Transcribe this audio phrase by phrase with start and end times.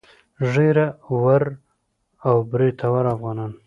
[0.51, 0.87] ږيره
[1.23, 1.43] ور
[2.27, 3.51] او برېتور افغانان.